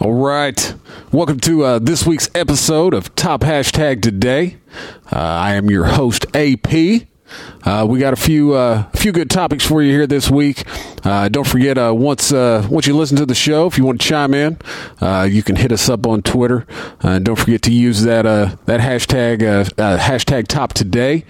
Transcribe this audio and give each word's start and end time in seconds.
All 0.00 0.14
right. 0.14 0.74
Welcome 1.12 1.40
to 1.40 1.62
uh, 1.62 1.78
this 1.78 2.06
week's 2.06 2.30
episode 2.34 2.94
of 2.94 3.14
Top 3.16 3.42
Hashtag 3.42 4.00
Today. 4.00 4.56
Uh, 5.12 5.18
I 5.18 5.52
am 5.56 5.68
your 5.68 5.84
host, 5.84 6.24
AP. 6.34 7.02
Uh, 7.64 7.86
we 7.86 7.98
got 7.98 8.14
a 8.14 8.16
few 8.16 8.54
uh, 8.54 8.84
few 8.92 9.12
good 9.12 9.28
topics 9.28 9.62
for 9.62 9.82
you 9.82 9.92
here 9.92 10.06
this 10.06 10.30
week. 10.30 10.64
Uh, 11.04 11.28
don't 11.28 11.46
forget 11.46 11.76
uh, 11.76 11.92
once 11.94 12.32
uh, 12.32 12.66
once 12.70 12.86
you 12.86 12.96
listen 12.96 13.18
to 13.18 13.26
the 13.26 13.34
show, 13.34 13.66
if 13.66 13.76
you 13.76 13.84
want 13.84 14.00
to 14.00 14.08
chime 14.08 14.32
in, 14.32 14.56
uh, 15.02 15.28
you 15.30 15.42
can 15.42 15.56
hit 15.56 15.70
us 15.70 15.90
up 15.90 16.06
on 16.06 16.22
Twitter. 16.22 16.66
Don't 17.02 17.36
forget 17.36 17.60
to 17.62 17.70
use 17.70 18.02
that 18.04 18.22
that 18.22 18.80
hashtag 18.80 19.40
hashtag 19.76 20.48
Top 20.48 20.72
Today. 20.72 21.26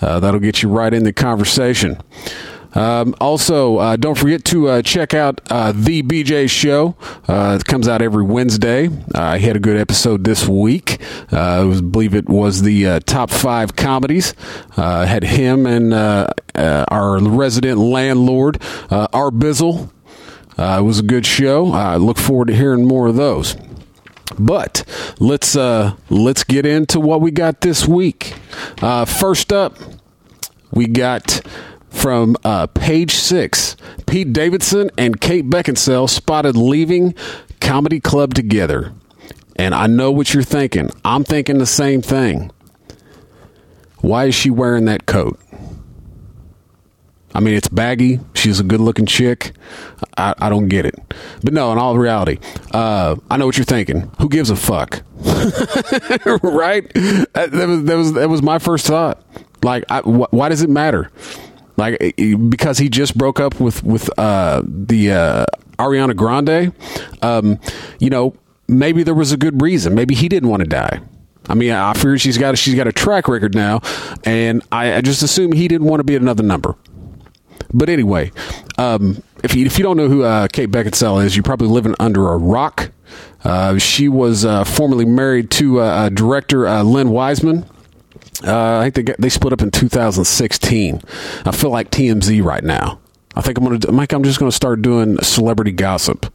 That'll 0.00 0.38
get 0.38 0.62
you 0.62 0.68
right 0.68 0.94
in 0.94 1.02
the 1.02 1.12
conversation. 1.12 2.00
Um, 2.74 3.14
also, 3.20 3.76
uh, 3.78 3.96
don't 3.96 4.16
forget 4.16 4.44
to 4.46 4.68
uh, 4.68 4.82
check 4.82 5.14
out 5.14 5.40
uh, 5.50 5.72
the 5.72 6.02
BJ 6.02 6.48
Show. 6.48 6.96
Uh, 7.28 7.58
it 7.60 7.66
comes 7.66 7.86
out 7.88 8.00
every 8.02 8.24
Wednesday. 8.24 8.88
Uh, 8.88 9.20
I 9.20 9.38
had 9.38 9.56
a 9.56 9.60
good 9.60 9.76
episode 9.76 10.24
this 10.24 10.48
week. 10.48 11.00
Uh, 11.32 11.70
I 11.70 11.80
believe 11.80 12.14
it 12.14 12.28
was 12.28 12.62
the 12.62 12.86
uh, 12.86 13.00
top 13.00 13.30
five 13.30 13.76
comedies. 13.76 14.34
Uh, 14.76 15.04
had 15.04 15.22
him 15.24 15.66
and 15.66 15.92
uh, 15.92 16.28
uh, 16.54 16.84
our 16.88 17.18
resident 17.18 17.78
landlord, 17.78 18.60
uh, 18.90 19.08
Bizzle. 19.30 19.90
Uh, 20.58 20.78
it 20.80 20.82
was 20.82 20.98
a 20.98 21.02
good 21.02 21.26
show. 21.26 21.72
I 21.72 21.96
look 21.96 22.18
forward 22.18 22.48
to 22.48 22.54
hearing 22.54 22.86
more 22.86 23.08
of 23.08 23.16
those. 23.16 23.56
But 24.38 24.84
let's 25.18 25.56
uh, 25.56 25.94
let's 26.08 26.44
get 26.44 26.64
into 26.64 27.00
what 27.00 27.20
we 27.20 27.30
got 27.30 27.60
this 27.60 27.86
week. 27.86 28.34
Uh, 28.80 29.04
first 29.04 29.52
up, 29.52 29.76
we 30.72 30.86
got 30.86 31.42
from 31.92 32.36
uh, 32.44 32.66
page 32.68 33.14
six 33.14 33.76
Pete 34.06 34.32
Davidson 34.32 34.90
and 34.98 35.20
Kate 35.20 35.48
Beckinsale 35.48 36.08
spotted 36.08 36.56
leaving 36.56 37.14
Comedy 37.60 38.00
Club 38.00 38.34
together. 38.34 38.92
And 39.56 39.74
I 39.74 39.86
know 39.86 40.10
what 40.10 40.32
you're 40.34 40.42
thinking. 40.42 40.90
I'm 41.04 41.24
thinking 41.24 41.58
the 41.58 41.66
same 41.66 42.02
thing. 42.02 42.50
Why 43.98 44.24
is 44.24 44.34
she 44.34 44.50
wearing 44.50 44.86
that 44.86 45.06
coat? 45.06 45.38
I 47.34 47.40
mean, 47.40 47.54
it's 47.54 47.68
baggy. 47.68 48.20
She's 48.34 48.60
a 48.60 48.64
good 48.64 48.80
looking 48.80 49.06
chick. 49.06 49.52
I, 50.18 50.34
I 50.38 50.48
don't 50.50 50.68
get 50.68 50.84
it. 50.84 50.94
But 51.42 51.54
no, 51.54 51.72
in 51.72 51.78
all 51.78 51.96
reality, 51.96 52.38
uh, 52.72 53.16
I 53.30 53.36
know 53.36 53.46
what 53.46 53.56
you're 53.56 53.64
thinking. 53.64 54.10
Who 54.18 54.28
gives 54.28 54.50
a 54.50 54.56
fuck? 54.56 55.02
right? 56.42 56.92
That, 57.34 57.50
was, 57.52 57.84
that, 57.84 57.96
was, 57.96 58.12
that 58.14 58.28
was 58.28 58.42
my 58.42 58.58
first 58.58 58.86
thought. 58.86 59.22
Like, 59.62 59.84
I, 59.88 60.00
wh- 60.00 60.32
why 60.32 60.48
does 60.48 60.62
it 60.62 60.68
matter? 60.68 61.10
Like, 61.82 61.96
eh, 62.00 62.12
eh, 62.16 62.36
because 62.36 62.78
he 62.78 62.88
just 62.88 63.18
broke 63.18 63.40
up 63.40 63.58
with, 63.58 63.82
with 63.82 64.08
uh, 64.16 64.62
the 64.64 65.10
uh, 65.10 65.46
Ariana 65.80 66.14
Grande, 66.14 66.72
um, 67.22 67.58
you 67.98 68.08
know, 68.08 68.36
maybe 68.68 69.02
there 69.02 69.14
was 69.14 69.32
a 69.32 69.36
good 69.36 69.60
reason. 69.60 69.92
Maybe 69.92 70.14
he 70.14 70.28
didn't 70.28 70.48
want 70.48 70.60
to 70.62 70.68
die. 70.68 71.00
I 71.48 71.54
mean, 71.54 71.72
I 71.72 71.92
figure 71.94 72.16
she's 72.18 72.38
got 72.38 72.54
a, 72.54 72.56
she's 72.56 72.76
got 72.76 72.86
a 72.86 72.92
track 72.92 73.26
record 73.26 73.56
now, 73.56 73.80
and 74.22 74.62
I, 74.70 74.94
I 74.94 75.00
just 75.00 75.24
assume 75.24 75.50
he 75.50 75.66
didn't 75.66 75.88
want 75.88 75.98
to 75.98 76.04
be 76.04 76.14
another 76.14 76.44
number. 76.44 76.76
But 77.74 77.88
anyway, 77.88 78.30
um, 78.78 79.20
if 79.42 79.56
you 79.56 79.66
if 79.66 79.76
you 79.76 79.82
don't 79.82 79.96
know 79.96 80.08
who 80.08 80.22
uh, 80.22 80.46
Kate 80.52 80.70
Beckinsale 80.70 81.24
is, 81.24 81.34
you're 81.34 81.42
probably 81.42 81.66
living 81.66 81.96
under 81.98 82.28
a 82.28 82.36
rock. 82.36 82.92
Uh, 83.42 83.76
she 83.78 84.08
was 84.08 84.44
uh, 84.44 84.62
formerly 84.62 85.04
married 85.04 85.50
to 85.50 85.80
uh, 85.80 86.10
director 86.10 86.68
uh, 86.68 86.84
Len 86.84 87.10
Wiseman. 87.10 87.66
Uh, 88.44 88.78
I 88.78 88.82
think 88.84 88.94
they 88.94 89.02
got, 89.02 89.20
they 89.20 89.28
split 89.28 89.52
up 89.52 89.62
in 89.62 89.70
2016. 89.70 91.00
I 91.44 91.52
feel 91.52 91.70
like 91.70 91.90
TMZ 91.90 92.42
right 92.44 92.64
now. 92.64 93.00
I 93.34 93.40
think 93.40 93.58
I'm 93.58 93.64
gonna 93.64 93.92
Mike. 93.92 94.12
I'm 94.12 94.24
just 94.24 94.38
gonna 94.38 94.52
start 94.52 94.82
doing 94.82 95.16
celebrity 95.22 95.72
gossip. 95.72 96.26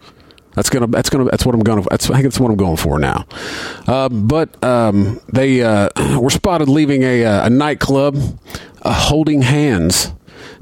That's 0.55 0.69
gonna. 0.71 0.87
That's 0.87 1.09
gonna. 1.09 1.25
That's 1.25 1.45
what 1.45 1.53
I'm 1.53 1.61
gonna. 1.61 1.83
That's, 1.89 2.09
I 2.09 2.13
think 2.13 2.23
that's 2.23 2.39
what 2.39 2.49
I'm 2.49 2.57
going 2.57 2.77
for 2.77 2.97
now. 2.97 3.27
Uh, 3.85 4.09
but 4.09 4.63
um, 4.63 5.21
they 5.31 5.61
uh, 5.61 5.89
were 6.19 6.31
spotted 6.31 6.67
leaving 6.67 7.03
a, 7.03 7.23
uh, 7.23 7.45
a 7.45 7.49
nightclub, 7.49 8.17
uh, 8.81 8.93
holding 8.93 9.43
hands 9.43 10.11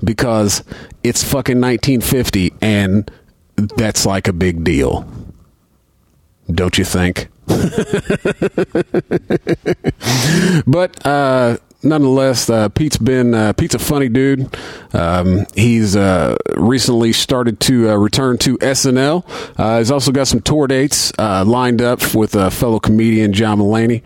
because 0.03 0.63
it's 1.03 1.23
fucking 1.23 1.61
1950, 1.61 2.53
and 2.61 3.09
that's 3.56 4.06
like 4.06 4.28
a 4.28 4.34
big 4.34 4.66
deal. 4.66 5.09
Don't 6.51 6.78
you 6.78 6.84
think? 6.84 7.29
but 10.67 11.06
uh, 11.06 11.57
nonetheless, 11.83 12.50
uh, 12.50 12.69
Pete's 12.69 12.97
been 12.97 13.33
uh, 13.33 13.53
Pete's 13.53 13.75
a 13.75 13.79
funny 13.79 14.09
dude. 14.09 14.56
Um, 14.94 15.45
he's 15.55 15.95
uh, 15.95 16.35
recently 16.57 17.13
started 17.13 17.59
to 17.61 17.91
uh, 17.91 17.95
return 17.95 18.38
to 18.39 18.57
SNL. 18.57 19.23
Uh, 19.57 19.78
he's 19.78 19.91
also 19.91 20.11
got 20.11 20.28
some 20.28 20.41
tour 20.41 20.67
dates 20.67 21.13
uh, 21.19 21.45
lined 21.45 21.81
up 21.81 22.13
with 22.13 22.31
fellow 22.53 22.79
comedian 22.79 23.34
John 23.34 23.59
Mulaney. 23.59 24.01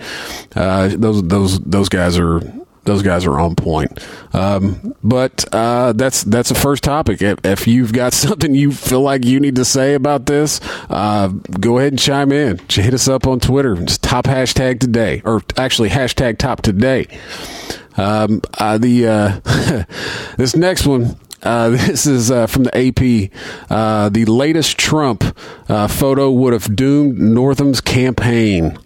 Those 0.51 1.23
those 1.23 1.59
those 1.59 1.89
guys 1.89 2.17
are 2.17 2.41
those 2.83 3.01
guys 3.01 3.25
are 3.25 3.39
on 3.39 3.55
point. 3.55 3.99
Um, 4.33 4.95
but 5.03 5.45
uh, 5.53 5.93
that's 5.93 6.23
that's 6.23 6.49
the 6.49 6.55
first 6.55 6.83
topic. 6.83 7.21
If, 7.21 7.39
if 7.43 7.67
you've 7.67 7.93
got 7.93 8.13
something 8.25 8.53
you 8.53 8.71
feel 8.71 9.01
like 9.01 9.25
you 9.25 9.39
need 9.39 9.55
to 9.55 9.65
say 9.65 9.93
about 9.93 10.25
this, 10.25 10.59
uh, 10.89 11.27
go 11.27 11.77
ahead 11.77 11.93
and 11.93 11.99
chime 11.99 12.31
in. 12.31 12.59
Hit 12.69 12.93
us 12.93 13.07
up 13.07 13.27
on 13.27 13.39
Twitter. 13.39 13.75
Just 13.75 14.03
top 14.03 14.25
hashtag 14.25 14.79
today, 14.79 15.21
or 15.25 15.41
actually 15.57 15.89
hashtag 15.89 16.37
top 16.37 16.61
today. 16.61 17.07
Um, 17.97 18.41
uh, 18.57 18.77
the 18.77 19.07
uh, 19.07 19.85
this 20.37 20.55
next 20.55 20.85
one. 20.85 21.17
Uh, 21.41 21.69
this 21.87 22.05
is 22.05 22.31
uh, 22.31 22.47
from 22.47 22.63
the 22.63 22.77
AP. 22.77 24.11
The 24.11 24.25
latest 24.25 24.77
Trump 24.77 25.23
photo 25.67 26.31
would 26.31 26.53
have 26.53 26.75
doomed 26.75 27.19
Northam's 27.19 27.81
campaign. 27.81 28.77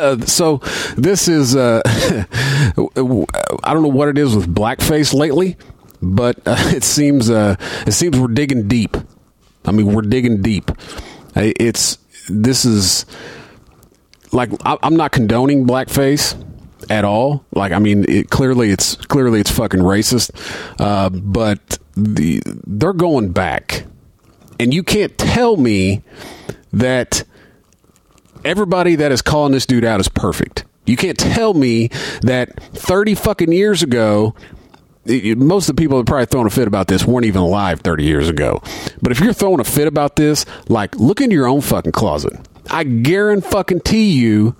So 0.26 0.58
this 0.96 1.28
is 1.28 1.56
uh, 1.56 1.82
I 1.86 3.72
don't 3.72 3.82
know 3.82 3.88
what 3.88 4.08
it 4.08 4.18
is 4.18 4.34
with 4.34 4.54
blackface 4.54 5.12
lately, 5.12 5.56
but 6.00 6.38
uh, 6.46 6.56
it 6.74 6.84
seems 6.84 7.30
uh, 7.30 7.56
it 7.86 7.92
seems 7.92 8.18
we're 8.18 8.28
digging 8.28 8.68
deep. 8.68 8.96
I 9.64 9.72
mean, 9.72 9.92
we're 9.92 10.02
digging 10.02 10.42
deep. 10.42 10.70
It's 11.34 11.98
this 12.28 12.64
is 12.64 13.04
like 14.32 14.50
I'm 14.64 14.96
not 14.96 15.12
condoning 15.12 15.66
blackface 15.66 16.34
at 16.88 17.04
all. 17.04 17.44
Like 17.52 17.72
I 17.72 17.78
mean, 17.78 18.04
it, 18.08 18.30
clearly 18.30 18.70
it's 18.70 18.96
clearly 18.96 19.40
it's 19.40 19.50
fucking 19.50 19.80
racist, 19.80 20.30
uh, 20.80 21.10
but 21.10 21.78
the 21.96 22.42
they're 22.66 22.92
going 22.92 23.32
back, 23.32 23.84
and 24.58 24.72
you 24.72 24.82
can't 24.82 25.16
tell 25.18 25.56
me 25.56 26.02
that 26.72 27.24
everybody 28.44 28.96
that 28.96 29.12
is 29.12 29.22
calling 29.22 29.52
this 29.52 29.66
dude 29.66 29.84
out 29.84 30.00
is 30.00 30.08
perfect. 30.08 30.64
You 30.86 30.96
can't 30.96 31.18
tell 31.18 31.54
me 31.54 31.88
that 32.22 32.60
30 32.74 33.14
fucking 33.14 33.52
years 33.52 33.82
ago, 33.82 34.34
most 35.06 35.68
of 35.68 35.76
the 35.76 35.80
people 35.80 35.98
that 35.98 36.06
probably 36.06 36.26
throwing 36.26 36.46
a 36.46 36.50
fit 36.50 36.68
about 36.68 36.88
this 36.88 37.04
weren't 37.04 37.26
even 37.26 37.42
alive 37.42 37.80
30 37.80 38.04
years 38.04 38.28
ago. 38.28 38.62
But 39.00 39.12
if 39.12 39.20
you're 39.20 39.32
throwing 39.32 39.60
a 39.60 39.64
fit 39.64 39.88
about 39.88 40.16
this, 40.16 40.44
like, 40.68 40.96
look 40.96 41.20
in 41.20 41.30
your 41.30 41.46
own 41.46 41.60
fucking 41.60 41.92
closet. 41.92 42.34
I 42.70 42.84
guarantee 42.84 44.12
you, 44.12 44.56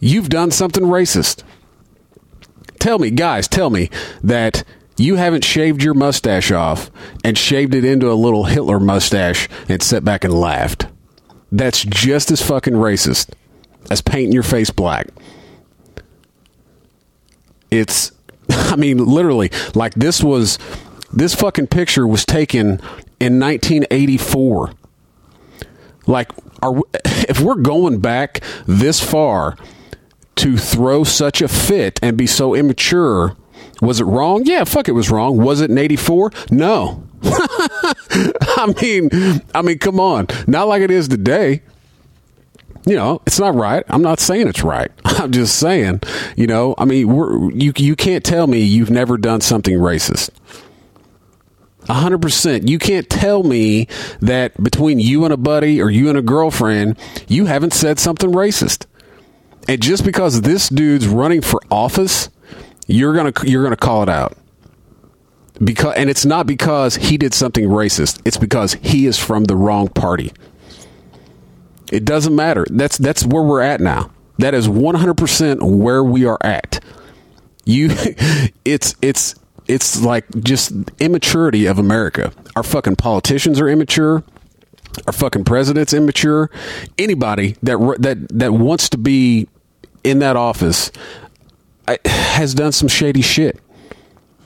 you've 0.00 0.28
done 0.28 0.50
something 0.50 0.84
racist. 0.84 1.42
Tell 2.78 2.98
me, 2.98 3.10
guys, 3.10 3.46
tell 3.46 3.70
me 3.70 3.90
that 4.22 4.64
you 4.96 5.16
haven't 5.16 5.44
shaved 5.44 5.82
your 5.82 5.94
mustache 5.94 6.50
off 6.50 6.90
and 7.24 7.38
shaved 7.38 7.74
it 7.74 7.84
into 7.84 8.10
a 8.10 8.14
little 8.14 8.44
Hitler 8.44 8.80
mustache 8.80 9.48
and 9.68 9.82
sat 9.82 10.04
back 10.04 10.24
and 10.24 10.34
laughed. 10.34 10.86
That's 11.52 11.84
just 11.84 12.30
as 12.30 12.40
fucking 12.40 12.72
racist 12.72 13.30
as 13.90 14.00
painting 14.00 14.32
your 14.32 14.42
face 14.42 14.70
black. 14.70 15.08
It's, 17.70 18.10
I 18.50 18.76
mean, 18.76 18.98
literally, 18.98 19.50
like 19.74 19.94
this 19.94 20.22
was, 20.22 20.58
this 21.12 21.34
fucking 21.34 21.66
picture 21.66 22.06
was 22.06 22.24
taken 22.24 22.80
in 23.20 23.38
1984. 23.38 24.72
Like, 26.06 26.32
are 26.62 26.80
if 27.04 27.40
we're 27.40 27.56
going 27.56 28.00
back 28.00 28.40
this 28.66 29.00
far 29.00 29.56
to 30.36 30.56
throw 30.56 31.04
such 31.04 31.42
a 31.42 31.48
fit 31.48 32.00
and 32.02 32.16
be 32.16 32.26
so 32.26 32.54
immature, 32.54 33.36
was 33.82 34.00
it 34.00 34.04
wrong? 34.04 34.42
Yeah, 34.46 34.64
fuck, 34.64 34.88
it 34.88 34.92
was 34.92 35.10
wrong. 35.10 35.36
Was 35.36 35.60
it 35.60 35.70
in 35.70 35.78
'84? 35.78 36.30
No. 36.50 37.04
I 37.24 38.74
mean, 38.82 39.10
I 39.54 39.62
mean, 39.62 39.78
come 39.78 40.00
on, 40.00 40.26
not 40.46 40.68
like 40.68 40.82
it 40.82 40.90
is 40.90 41.08
today. 41.08 41.62
You 42.84 42.96
know, 42.96 43.22
it's 43.26 43.38
not 43.38 43.54
right. 43.54 43.84
I'm 43.88 44.02
not 44.02 44.18
saying 44.18 44.48
it's 44.48 44.64
right. 44.64 44.90
I'm 45.04 45.30
just 45.30 45.56
saying, 45.58 46.00
you 46.36 46.46
know, 46.46 46.74
I 46.78 46.84
mean, 46.84 47.08
you 47.60 47.72
you 47.76 47.96
can't 47.96 48.24
tell 48.24 48.46
me 48.46 48.60
you've 48.60 48.90
never 48.90 49.16
done 49.16 49.40
something 49.40 49.76
racist. 49.76 50.30
A 51.88 51.94
hundred 51.94 52.22
percent. 52.22 52.68
You 52.68 52.78
can't 52.78 53.08
tell 53.08 53.42
me 53.42 53.88
that 54.20 54.60
between 54.62 54.98
you 54.98 55.24
and 55.24 55.32
a 55.32 55.36
buddy 55.36 55.80
or 55.80 55.90
you 55.90 56.08
and 56.08 56.18
a 56.18 56.22
girlfriend, 56.22 56.96
you 57.28 57.46
haven't 57.46 57.72
said 57.72 57.98
something 57.98 58.32
racist. 58.32 58.86
And 59.68 59.80
just 59.80 60.04
because 60.04 60.42
this 60.42 60.68
dude's 60.68 61.06
running 61.06 61.40
for 61.40 61.60
office, 61.70 62.30
you're 62.86 63.14
gonna 63.14 63.32
you're 63.44 63.62
gonna 63.62 63.76
call 63.76 64.02
it 64.02 64.08
out. 64.08 64.36
Because 65.62 65.94
and 65.96 66.10
it's 66.10 66.24
not 66.24 66.46
because 66.46 66.96
he 66.96 67.16
did 67.16 67.34
something 67.34 67.66
racist. 67.66 68.20
It's 68.24 68.36
because 68.36 68.74
he 68.74 69.06
is 69.06 69.18
from 69.18 69.44
the 69.44 69.56
wrong 69.56 69.88
party. 69.88 70.32
It 71.92 72.04
doesn't 72.04 72.34
matter. 72.34 72.64
That's 72.70 72.98
that's 72.98 73.24
where 73.24 73.42
we're 73.42 73.60
at 73.60 73.80
now. 73.80 74.10
That 74.38 74.54
is 74.54 74.66
100% 74.66 75.62
where 75.62 76.02
we 76.02 76.24
are 76.24 76.38
at. 76.40 76.82
You 77.64 77.90
it's 78.64 78.94
it's 79.02 79.34
it's 79.68 80.02
like 80.02 80.26
just 80.42 80.72
immaturity 80.98 81.66
of 81.66 81.78
America. 81.78 82.32
Our 82.56 82.62
fucking 82.62 82.96
politicians 82.96 83.60
are 83.60 83.68
immature. 83.68 84.24
Our 85.06 85.12
fucking 85.12 85.44
president's 85.44 85.92
immature. 85.92 86.50
Anybody 86.98 87.56
that 87.62 87.78
that 88.00 88.28
that 88.30 88.52
wants 88.52 88.88
to 88.90 88.98
be 88.98 89.48
in 90.02 90.18
that 90.20 90.36
office 90.36 90.90
has 92.04 92.54
done 92.54 92.72
some 92.72 92.88
shady 92.88 93.22
shit. 93.22 93.60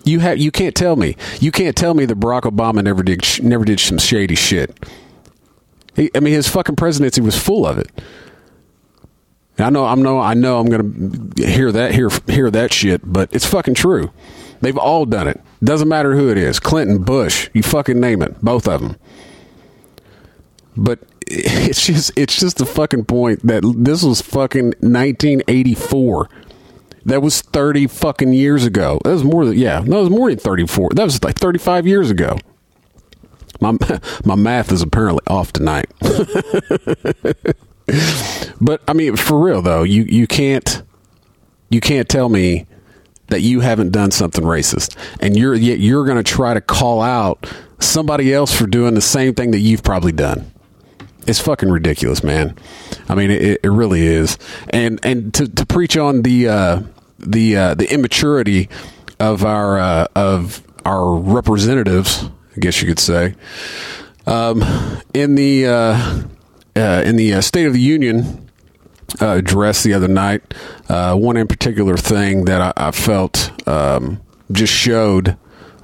You 0.07 0.21
have 0.21 0.39
you 0.39 0.51
can't 0.51 0.75
tell 0.75 0.97
me. 0.97 1.17
You 1.41 1.51
can't 1.53 1.77
tell 1.77 1.93
me 1.93 2.07
that 2.07 2.19
Barack 2.19 2.43
Obama 2.43 2.83
never 2.83 3.03
did 3.03 3.25
never 3.43 3.65
did 3.65 3.81
some 3.81 3.99
shady 3.99 4.37
shit. 4.37 4.79
He, 5.97 6.11
I 6.15 6.21
mean, 6.21 6.33
his 6.33 6.49
fucking 6.49 6.77
presidency 6.77 7.21
was 7.21 7.37
full 7.37 7.67
of 7.67 7.79
it. 7.79 7.91
I 9.59 9.71
know, 9.71 9.87
I'm 9.87 10.03
no, 10.03 10.21
I 10.21 10.35
know, 10.35 10.61
I'm 10.61 10.69
gonna 10.69 11.49
hear 11.51 11.73
that, 11.73 11.95
hear 11.95 12.11
hear 12.27 12.51
that 12.51 12.73
shit, 12.73 13.01
but 13.05 13.31
it's 13.33 13.47
fucking 13.47 13.75
true. 13.75 14.13
They've 14.61 14.77
all 14.77 15.07
done 15.07 15.29
it. 15.29 15.41
Doesn't 15.65 15.89
matter 15.89 16.15
who 16.15 16.29
it 16.31 16.39
is, 16.39 16.61
Clinton, 16.61 17.03
Bush, 17.03 17.49
you 17.53 17.63
fucking 17.63 17.99
name 17.99 18.23
it, 18.23 18.41
both 18.43 18.69
of 18.69 18.83
them. 18.83 18.97
But 20.77 21.01
it's 21.27 21.87
just, 21.87 22.13
it's 22.17 22.39
just 22.39 22.59
the 22.59 22.67
fucking 22.67 23.07
point 23.07 23.47
that 23.47 23.63
this 23.77 24.03
was 24.03 24.21
fucking 24.21 24.75
1984. 24.81 26.29
That 27.07 27.23
was 27.23 27.41
30 27.41 27.87
fucking 27.87 28.33
years 28.33 28.65
ago. 28.65 29.01
That 29.05 29.13
was 29.13 29.23
more 29.23 29.47
than, 29.47 29.57
yeah, 29.57 29.81
that 29.81 29.89
was 29.89 30.11
more 30.11 30.29
than 30.29 30.39
34. 30.41 30.91
That 30.95 31.05
was 31.05 31.23
like 31.23 31.39
35 31.39 31.87
years 31.87 32.11
ago. 32.11 32.37
My, 33.61 33.79
my 34.25 34.35
math 34.35 34.73
is 34.73 34.83
apparently 34.83 35.23
off 35.29 35.53
tonight. 35.53 35.87
but 38.61 38.83
I 38.89 38.93
mean, 38.93 39.15
for 39.15 39.39
real 39.39 39.63
though, 39.63 39.85
you, 39.85 40.03
you 40.03 40.27
can't, 40.27 40.83
you 41.71 41.81
can't 41.81 42.09
tell 42.09 42.29
me 42.29 42.67
that 43.29 43.41
you 43.41 43.61
haven't 43.61 43.93
done 43.93 44.11
something 44.11 44.43
racist 44.43 44.97
and 45.21 45.37
you're, 45.37 45.55
yet 45.55 45.79
you're 45.79 46.05
going 46.05 46.17
to 46.17 46.25
try 46.25 46.55
to 46.55 46.61
call 46.61 47.01
out 47.03 47.49
somebody 47.79 48.35
else 48.35 48.53
for 48.53 48.67
doing 48.67 48.95
the 48.95 49.01
same 49.01 49.33
thing 49.33 49.53
that 49.53 49.61
you've 49.61 49.85
probably 49.85 50.13
done 50.13 50.51
it's 51.27 51.41
fucking 51.41 51.71
ridiculous, 51.71 52.23
man. 52.23 52.57
I 53.09 53.17
mean, 53.17 53.33
it, 53.33 53.61
it 53.65 53.69
really 53.69 54.07
is. 54.07 54.39
And 54.71 55.01
and 55.03 55.35
to, 55.35 55.49
to 55.49 55.67
preach 55.67 55.97
on 55.97 56.23
the 56.23 56.49
uh, 56.49 56.83
the 57.19 57.57
uh, 57.57 57.75
the 57.75 57.93
immaturity 57.93 58.69
of 59.19 59.45
our 59.45 59.79
uh, 59.79 60.07
of 60.15 60.63
our 60.85 61.17
representatives, 61.17 62.25
I 62.57 62.61
guess 62.61 62.81
you 62.81 62.89
could 62.89 62.99
say, 62.99 63.35
um, 64.27 64.63
in 65.15 65.35
the 65.35 65.67
uh, 65.67 66.23
uh, 66.77 67.03
in 67.05 67.17
the 67.17 67.35
uh, 67.35 67.41
State 67.41 67.67
of 67.67 67.73
the 67.73 67.81
Union 67.81 68.49
address 69.21 69.83
the 69.83 69.95
other 69.95 70.09
night, 70.09 70.43
one 70.89 71.37
in 71.37 71.47
particular 71.47 71.97
thing 71.97 72.45
that 72.47 72.61
I, 72.61 72.89
I 72.89 72.91
felt 72.91 73.51
um, 73.69 74.21
just 74.53 74.73
showed 74.73 75.37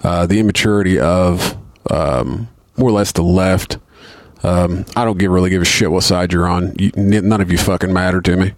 the 0.02 0.38
immaturity 0.38 0.98
of 0.98 1.56
um, 1.90 2.48
more 2.76 2.90
or 2.90 2.92
less 2.92 3.12
the 3.12 3.22
left. 3.22 3.78
Um, 4.42 4.84
I 4.96 5.04
don't 5.04 5.18
give 5.18 5.30
really 5.30 5.50
give 5.50 5.62
a 5.62 5.64
shit 5.64 5.90
what 5.90 6.02
side 6.02 6.32
you're 6.32 6.48
on. 6.48 6.74
You, 6.78 6.90
none 6.96 7.40
of 7.40 7.52
you 7.52 7.58
fucking 7.58 7.92
matter 7.92 8.20
to 8.20 8.36
me. 8.36 8.54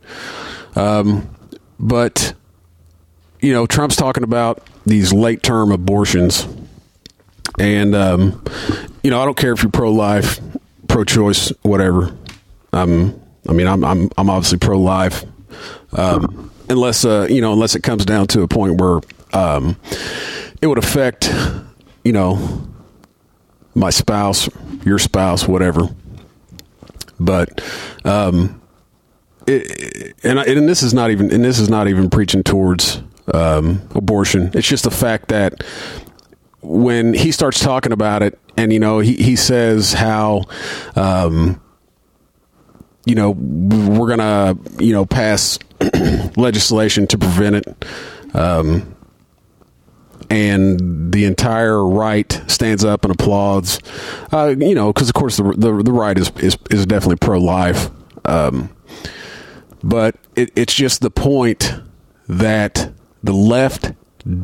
Um, 0.77 1.29
but 1.79 2.35
you 3.45 3.53
know, 3.53 3.67
Trump's 3.67 3.97
talking 3.97 4.23
about 4.23 4.67
these 4.87 5.13
late 5.13 5.43
term 5.43 5.71
abortions, 5.71 6.49
and 7.59 7.95
um, 7.95 8.43
you 9.03 9.11
know, 9.11 9.21
I 9.21 9.27
don't 9.27 9.37
care 9.37 9.53
if 9.53 9.63
you're 9.63 9.71
pro 9.71 9.93
life, 9.93 10.41
pro 10.89 11.05
choice, 11.05 11.53
whatever. 11.61 12.17
Um, 12.73 13.21
I 13.47 13.53
mean, 13.53 13.67
I'm 13.67 13.85
I'm 13.85 14.09
I'm 14.17 14.31
obviously 14.31 14.57
pro 14.57 14.79
life, 14.79 15.27
um, 15.93 16.51
unless 16.71 17.05
uh, 17.05 17.27
you 17.29 17.43
know, 17.43 17.53
unless 17.53 17.75
it 17.75 17.83
comes 17.83 18.07
down 18.07 18.29
to 18.29 18.41
a 18.41 18.49
point 18.49 18.81
where 18.81 19.01
um, 19.35 19.77
it 20.63 20.67
would 20.67 20.79
affect, 20.79 21.31
you 22.03 22.13
know, 22.13 22.67
my 23.75 23.91
spouse, 23.91 24.49
your 24.87 24.99
spouse, 24.99 25.47
whatever. 25.47 25.91
But 27.21 27.63
um, 28.07 28.63
it, 29.47 30.15
and 30.23 30.39
and 30.39 30.67
this 30.67 30.83
is 30.83 30.95
not 30.95 31.11
even 31.11 31.31
and 31.31 31.45
this 31.45 31.59
is 31.59 31.69
not 31.69 31.89
even 31.89 32.09
preaching 32.09 32.43
towards 32.43 33.03
um, 33.33 33.87
abortion. 33.95 34.51
It's 34.55 34.69
just 34.69 34.85
the 34.85 34.91
fact 34.91 35.29
that 35.29 35.63
when 36.63 37.15
he 37.15 37.33
starts 37.33 37.61
talking 37.61 37.93
about 37.93 38.23
it, 38.23 38.39
and 38.57 38.73
you 38.73 38.81
know, 38.81 39.01
he 39.01 39.15
he 39.15 39.37
says 39.37 39.93
how. 39.93 40.45
Um, 40.97 41.61
you 43.07 43.15
know, 43.15 43.33
we're 43.33 44.09
gonna, 44.09 44.57
you 44.79 44.95
know, 44.95 45.05
pass 45.05 45.59
legislation 46.39 47.07
to 47.09 47.19
prevent 47.19 47.57
it. 47.57 47.85
Um, 48.35 48.95
and 50.31 51.13
the 51.13 51.25
entire 51.27 51.85
right 51.85 52.43
stands 52.47 52.85
up 52.85 53.05
and 53.05 53.13
applauds. 53.13 53.79
Uh, 54.33 54.55
you 54.59 54.75
know, 54.75 54.93
because 54.93 55.09
of 55.09 55.15
course 55.15 55.37
the, 55.37 55.45
the, 55.57 55.83
the 55.83 55.93
right 55.93 56.17
is 56.19 56.31
is, 56.39 56.57
is 56.71 56.87
definitely 56.87 57.17
pro 57.17 57.39
life, 57.39 57.91
um, 58.25 58.75
but 59.83 60.17
it, 60.35 60.51
it's 60.57 60.75
just 60.75 61.01
the 61.01 61.11
point 61.11 61.75
that 62.27 62.91
the 63.25 63.33
left 63.33 63.93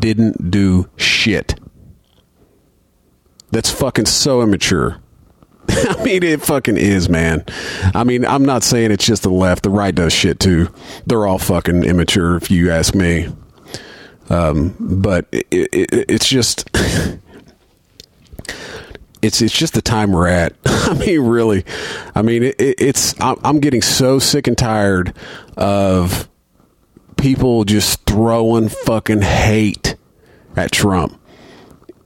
didn't 0.00 0.50
do 0.50 0.88
shit. 0.96 1.60
That's 3.50 3.70
fucking 3.70 4.06
so 4.06 4.42
immature. 4.42 5.00
I 5.68 6.02
mean, 6.02 6.22
it 6.22 6.40
fucking 6.42 6.76
is, 6.76 7.08
man. 7.08 7.44
I 7.94 8.04
mean, 8.04 8.24
I'm 8.24 8.44
not 8.44 8.62
saying 8.62 8.90
it's 8.90 9.04
just 9.04 9.22
the 9.22 9.30
left. 9.30 9.62
The 9.64 9.70
right 9.70 9.94
does 9.94 10.12
shit 10.12 10.40
too. 10.40 10.72
They're 11.06 11.26
all 11.26 11.38
fucking 11.38 11.84
immature, 11.84 12.36
if 12.36 12.50
you 12.50 12.70
ask 12.70 12.94
me. 12.94 13.28
Um, 14.30 14.74
but 14.80 15.26
it, 15.30 15.46
it, 15.50 16.10
it's 16.10 16.28
just. 16.28 16.68
it's 19.22 19.42
it's 19.42 19.56
just 19.56 19.74
the 19.74 19.82
time 19.82 20.12
we're 20.12 20.28
at. 20.28 20.54
I 20.64 20.94
mean, 20.94 21.20
really. 21.20 21.64
I 22.14 22.22
mean, 22.22 22.44
it, 22.44 22.56
it's 22.58 23.20
I'm, 23.20 23.36
I'm 23.44 23.60
getting 23.60 23.82
so 23.82 24.18
sick 24.18 24.46
and 24.46 24.56
tired 24.56 25.14
of 25.56 26.28
people 27.20 27.64
just 27.64 28.04
throwing 28.06 28.68
fucking 28.68 29.22
hate 29.22 29.96
at 30.56 30.72
Trump. 30.72 31.20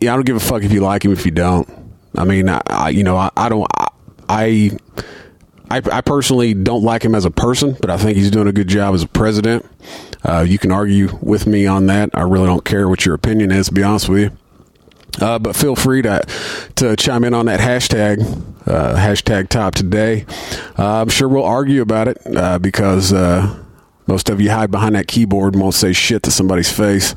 Yeah, 0.01 0.13
I 0.13 0.17
don't 0.17 0.27
give 0.27 0.37
a 0.37 0.41
fuck 0.41 0.63
if 0.63 0.73
you 0.73 0.81
like 0.81 1.05
him 1.05 1.13
if 1.13 1.25
you 1.25 1.31
don't. 1.31 1.69
I 2.17 2.25
mean, 2.25 2.49
I, 2.49 2.61
I 2.67 2.89
you 2.91 3.05
know 3.05 3.17
I, 3.17 3.31
I 3.37 3.49
don't 3.49 3.67
I, 4.29 4.71
I 5.71 5.83
I 5.91 6.01
personally 6.01 6.55
don't 6.55 6.83
like 6.83 7.05
him 7.05 7.15
as 7.15 7.25
a 7.25 7.31
person, 7.31 7.77
but 7.81 7.91
I 7.91 7.97
think 7.97 8.17
he's 8.17 8.31
doing 8.31 8.49
a 8.49 8.53
good 8.53 8.69
job 8.69 8.95
as 8.95 9.03
a 9.03 9.09
president. 9.09 9.65
Uh, 10.23 10.41
you 10.41 10.59
can 10.59 10.73
argue 10.73 11.17
with 11.21 11.47
me 11.47 11.67
on 11.67 11.87
that. 11.87 12.11
I 12.15 12.23
really 12.23 12.47
don't 12.47 12.65
care 12.65 12.89
what 12.89 13.07
your 13.07 13.15
opinion 13.15 13.51
is, 13.51 13.67
to 13.69 13.73
be 13.73 13.83
honest 13.83 14.09
with 14.09 14.21
you. 14.21 14.31
Uh, 15.21 15.39
but 15.39 15.55
feel 15.55 15.77
free 15.77 16.03
to 16.03 16.25
to 16.77 16.97
chime 16.97 17.25
in 17.25 17.35
on 17.35 17.47
that 17.47 17.61
hashtag 17.61 18.21
uh, 18.67 18.97
hashtag 18.97 19.49
top 19.49 19.75
today. 19.75 20.27
Uh, 20.79 21.03
I'm 21.03 21.09
sure 21.09 21.29
we'll 21.29 21.45
argue 21.45 21.83
about 21.83 22.09
it 22.09 22.19
uh, 22.27 22.59
because 22.59 23.13
uh, 23.13 23.64
most 24.07 24.29
of 24.29 24.41
you 24.41 24.51
hide 24.51 24.71
behind 24.71 24.95
that 24.95 25.09
keyboard 25.09 25.55
and 25.55 25.63
won't 25.63 25.75
say 25.75 25.93
shit 25.93 26.23
to 26.25 26.31
somebody's 26.31 26.71
face. 26.71 27.15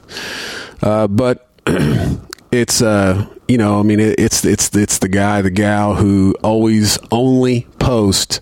Uh, 0.81 1.07
but 1.07 1.47
it's 2.51 2.81
uh, 2.81 3.25
you 3.47 3.57
know, 3.57 3.79
I 3.79 3.83
mean, 3.83 3.99
it, 3.99 4.19
it's 4.19 4.45
it's 4.45 4.75
it's 4.75 4.99
the 4.99 5.07
guy, 5.07 5.41
the 5.41 5.49
gal 5.49 5.95
who 5.95 6.35
always 6.43 6.97
only 7.11 7.67
post 7.79 8.41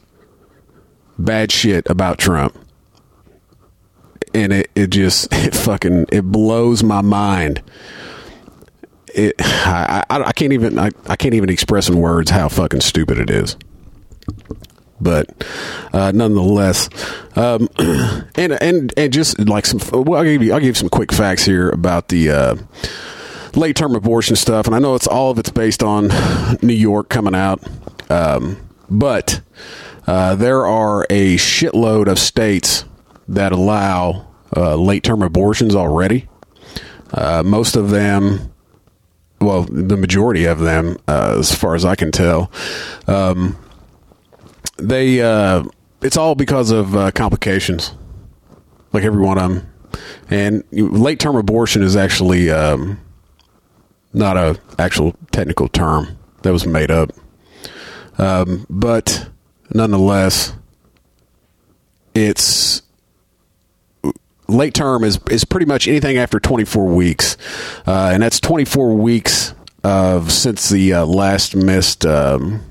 bad 1.18 1.52
shit 1.52 1.90
about 1.90 2.18
Trump, 2.18 2.58
and 4.34 4.54
it 4.54 4.70
it 4.76 4.88
just 4.88 5.28
it 5.32 5.56
fucking 5.56 6.08
it 6.12 6.24
blows 6.24 6.84
my 6.84 7.02
mind. 7.02 7.62
It 9.14 9.36
I, 9.40 10.04
I, 10.10 10.20
I 10.24 10.32
can't 10.34 10.54
even 10.54 10.78
I, 10.78 10.90
I 11.08 11.16
can't 11.16 11.34
even 11.36 11.50
express 11.50 11.88
in 11.88 12.00
words 12.00 12.30
how 12.32 12.50
fucking 12.50 12.82
stupid 12.82 13.18
it 13.18 13.30
is 13.30 13.56
but 15.00 15.46
uh, 15.94 16.12
nonetheless, 16.14 16.90
um, 17.36 17.68
and 18.36 18.54
and 18.62 18.94
and 18.98 19.14
just 19.14 19.40
like 19.40 19.66
some, 19.66 19.80
well, 20.04 20.20
I'll 20.20 20.24
give 20.26 20.42
you 20.42 20.54
I'll 20.54 20.60
give 20.60 20.68
you 20.68 20.74
some 20.74 20.90
quick 20.90 21.12
facts 21.12 21.46
here 21.46 21.70
about 21.70 22.08
the 22.10 22.30
uh, 22.32 22.56
late 23.56 23.76
term 23.76 23.96
abortion 23.96 24.36
stuff, 24.36 24.68
and 24.68 24.76
I 24.76 24.80
know 24.80 24.96
it's 24.96 25.08
all 25.08 25.32
of 25.32 25.40
it's 25.40 25.50
based 25.50 25.84
on 25.84 26.10
New 26.62 26.74
York 26.74 27.10
coming 27.10 27.36
out, 27.36 27.62
um, 28.10 28.58
but 28.90 29.42
uh, 30.08 30.36
there 30.36 30.66
are 30.66 31.06
a 31.10 31.36
shitload 31.36 32.08
of 32.08 32.20
states 32.20 32.86
that 33.28 33.52
allow 33.52 34.28
uh, 34.56 34.76
late 34.76 35.04
term 35.04 35.22
abortions 35.22 35.76
already. 35.76 36.28
Uh, 37.14 37.44
most 37.44 37.76
of 37.76 37.92
them 37.92 38.52
well, 39.42 39.64
the 39.64 39.98
majority 39.98 40.46
of 40.46 40.60
them, 40.60 40.98
uh, 41.08 41.36
as 41.38 41.54
far 41.54 41.76
as 41.76 41.86
I 41.86 41.96
can 41.96 42.12
tell, 42.12 42.52
um, 43.08 43.58
they 44.78 45.22
uh, 45.22 45.64
it's 46.02 46.18
all 46.18 46.36
because 46.36 46.72
of 46.72 46.96
uh, 46.96 47.12
complications, 47.12 47.94
like 48.94 49.04
every 49.04 49.22
one 49.22 49.38
of 49.38 49.50
them. 49.50 49.72
And 50.30 50.64
late 50.72 51.20
term 51.20 51.36
abortion 51.36 51.82
is 51.82 51.96
actually 51.96 52.50
um, 52.52 53.00
not 54.14 54.38
a 54.38 54.60
actual 54.78 55.16
technical 55.32 55.70
term 55.70 56.18
that 56.42 56.52
was 56.52 56.66
made 56.66 56.92
up, 56.92 57.12
um, 58.18 58.66
but 58.70 59.30
nonetheless, 59.74 60.54
it's 62.14 62.82
late 64.48 64.74
term 64.74 65.04
is 65.04 65.20
is 65.30 65.44
pretty 65.46 65.66
much 65.66 65.88
anything 65.88 66.18
after 66.18 66.40
24 66.40 66.86
weeks, 66.88 67.38
uh, 67.88 68.12
and 68.14 68.22
that's 68.22 68.40
24 68.40 68.96
weeks 68.96 69.54
of 69.84 70.32
since 70.32 70.70
the 70.70 70.94
uh, 70.94 71.06
last 71.06 71.56
missed. 71.56 72.06
Um, 72.06 72.62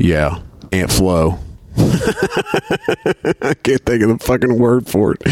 yeah, 0.00 0.40
Aunt 0.72 0.90
Flo. 0.90 1.38
I 1.76 3.54
can't 3.62 3.84
think 3.84 4.02
of 4.02 4.08
the 4.08 4.18
fucking 4.20 4.58
word 4.58 4.88
for 4.88 5.14
it. 5.14 5.22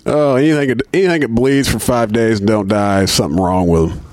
oh, 0.06 0.34
anything 0.36 0.80
anything 0.92 1.20
that 1.20 1.34
bleeds 1.34 1.68
for 1.68 1.78
five 1.78 2.12
days 2.12 2.40
and 2.40 2.48
don't 2.48 2.68
die, 2.68 3.04
something 3.04 3.40
wrong 3.40 3.68
with 3.68 3.90
them. 3.90 4.04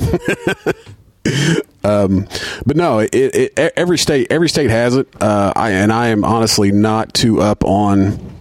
um, 1.84 2.28
but 2.66 2.76
no, 2.76 2.98
it, 2.98 3.14
it, 3.14 3.58
every 3.76 3.98
state 3.98 4.26
every 4.30 4.48
state 4.48 4.70
has 4.70 4.96
it. 4.96 5.08
Uh, 5.20 5.52
I, 5.56 5.70
and 5.70 5.92
I 5.92 6.08
am 6.08 6.24
honestly 6.24 6.70
not 6.70 7.14
too 7.14 7.40
up 7.40 7.64
on 7.64 8.37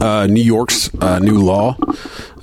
uh, 0.00 0.26
New 0.26 0.42
York's 0.42 0.90
uh, 1.00 1.18
new 1.18 1.38
law. 1.38 1.76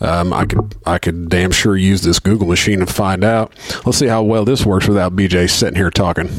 Um, 0.02 0.34
I 0.34 0.46
could 0.46 0.76
I 0.86 0.98
could 0.98 1.30
damn 1.30 1.52
sure 1.52 1.78
use 1.78 2.02
this 2.02 2.20
Google 2.20 2.48
machine 2.48 2.82
and 2.82 2.90
find 2.90 3.24
out. 3.24 3.54
Let's 3.86 3.98
see 3.98 4.08
how 4.08 4.24
well 4.24 4.46
this 4.46 4.66
works 4.66 4.88
without 4.88 5.16
BJ 5.16 5.50
sitting 5.50 5.76
here 5.76 5.92
talking. 5.92 6.28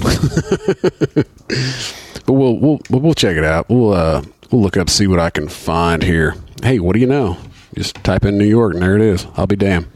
but 2.26 2.32
we'll 2.32 2.58
we'll 2.58 2.80
we'll 2.90 3.14
check 3.14 3.36
it 3.36 3.44
out. 3.44 3.68
We'll 3.68 3.92
uh, 3.92 4.22
we'll 4.50 4.62
look 4.62 4.76
up 4.76 4.90
see 4.90 5.06
what 5.06 5.20
I 5.20 5.30
can 5.30 5.48
find 5.48 6.02
here. 6.02 6.34
Hey, 6.62 6.78
what 6.78 6.94
do 6.94 7.00
you 7.00 7.06
know? 7.06 7.38
Just 7.74 7.96
type 8.04 8.24
in 8.24 8.38
New 8.38 8.44
York 8.44 8.74
and 8.74 8.82
there 8.82 8.94
it 8.96 9.02
is. 9.02 9.26
I'll 9.36 9.46
be 9.46 9.56
damned. 9.56 9.88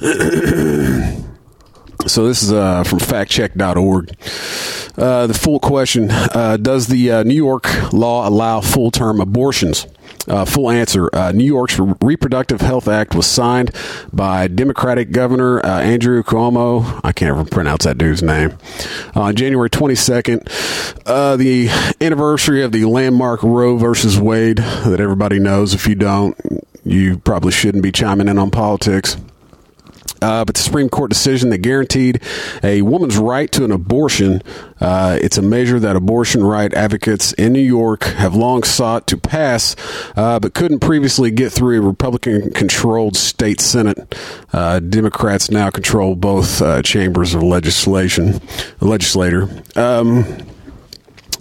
So 2.06 2.26
this 2.26 2.42
is 2.42 2.52
uh, 2.52 2.84
from 2.84 3.00
factcheck.org. 3.00 4.10
Uh, 4.96 5.26
the 5.26 5.34
full 5.34 5.60
question 5.60 6.10
uh, 6.10 6.56
Does 6.56 6.86
the 6.86 7.10
uh, 7.10 7.22
New 7.24 7.34
York 7.34 7.92
law 7.92 8.26
allow 8.28 8.60
full 8.60 8.90
term 8.90 9.20
abortions? 9.20 9.86
Uh, 10.28 10.44
full 10.44 10.70
answer 10.70 11.08
uh, 11.14 11.32
New 11.32 11.44
York's 11.44 11.78
Reproductive 11.78 12.60
Health 12.60 12.88
Act 12.88 13.14
was 13.14 13.26
signed 13.26 13.74
by 14.12 14.46
Democratic 14.46 15.10
Governor 15.10 15.64
Andrew 15.64 16.22
Cuomo. 16.22 17.00
I 17.02 17.12
can't 17.12 17.34
even 17.34 17.46
pronounce 17.46 17.84
that 17.84 17.98
dude's 17.98 18.22
name. 18.22 18.56
On 19.14 19.34
January 19.34 19.70
22nd, 19.70 20.44
the 21.38 21.68
anniversary 22.00 22.62
of 22.62 22.72
the 22.72 22.84
landmark 22.84 23.42
Roe 23.42 23.76
versus 23.76 24.18
Wade 24.18 24.58
that 24.58 25.00
everybody 25.00 25.38
knows. 25.38 25.74
If 25.74 25.86
you 25.86 25.94
don't, 25.94 26.36
you 26.84 27.18
probably 27.18 27.52
shouldn't 27.52 27.82
be 27.82 27.92
chiming 27.92 28.28
in 28.28 28.38
on 28.38 28.50
politics. 28.50 29.16
Uh, 30.20 30.44
but 30.44 30.54
the 30.54 30.60
Supreme 30.62 30.88
Court 30.88 31.10
decision 31.10 31.50
that 31.50 31.58
guaranteed 31.58 32.22
a 32.62 32.82
woman's 32.82 33.16
right 33.16 33.50
to 33.52 33.64
an 33.64 33.70
abortion. 33.70 34.42
Uh, 34.80 35.18
it's 35.20 35.38
a 35.38 35.42
measure 35.42 35.78
that 35.80 35.96
abortion 35.96 36.44
right 36.44 36.72
advocates 36.74 37.32
in 37.34 37.52
New 37.52 37.60
York 37.60 38.04
have 38.04 38.34
long 38.34 38.62
sought 38.62 39.06
to 39.08 39.16
pass, 39.16 39.76
uh, 40.16 40.38
but 40.40 40.54
couldn't 40.54 40.80
previously 40.80 41.30
get 41.30 41.52
through 41.52 41.78
a 41.78 41.80
Republican 41.80 42.52
controlled 42.52 43.16
state 43.16 43.60
Senate. 43.60 44.14
Uh, 44.52 44.80
Democrats 44.80 45.50
now 45.50 45.70
control 45.70 46.14
both 46.14 46.62
uh, 46.62 46.82
chambers 46.82 47.34
of 47.34 47.42
legislation, 47.42 48.40
legislator. 48.80 49.48
Um, 49.76 50.24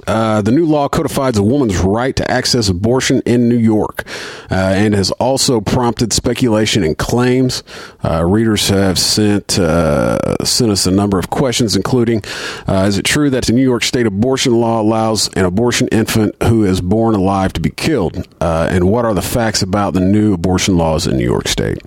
uh, 0.07 0.41
the 0.41 0.51
new 0.51 0.65
law 0.65 0.87
codifies 0.87 1.37
a 1.37 1.43
woman's 1.43 1.77
right 1.77 2.15
to 2.15 2.29
access 2.31 2.69
abortion 2.69 3.21
in 3.25 3.49
New 3.49 3.57
York 3.57 4.03
uh, 4.49 4.55
and 4.55 4.93
has 4.93 5.11
also 5.11 5.61
prompted 5.61 6.13
speculation 6.13 6.83
and 6.83 6.97
claims. 6.97 7.63
Uh, 8.03 8.23
readers 8.23 8.69
have 8.69 8.97
sent 8.97 9.59
uh, 9.59 10.17
sent 10.43 10.71
us 10.71 10.85
a 10.85 10.91
number 10.91 11.19
of 11.19 11.29
questions, 11.29 11.75
including 11.75 12.23
uh, 12.67 12.85
Is 12.87 12.97
it 12.97 13.05
true 13.05 13.29
that 13.29 13.45
the 13.45 13.53
New 13.53 13.63
York 13.63 13.83
State 13.83 14.05
abortion 14.05 14.53
law 14.53 14.81
allows 14.81 15.27
an 15.35 15.45
abortion 15.45 15.87
infant 15.89 16.35
who 16.43 16.63
is 16.63 16.81
born 16.81 17.15
alive 17.15 17.53
to 17.53 17.59
be 17.59 17.69
killed? 17.69 18.27
and 18.39 18.89
what 18.89 19.05
are 19.05 19.13
the 19.13 19.21
facts 19.21 19.61
about 19.61 19.93
the 19.93 19.99
new 19.99 20.33
abortion 20.33 20.77
laws 20.77 21.07
in 21.07 21.17
New 21.17 21.23
York 21.23 21.47
State? 21.47 21.77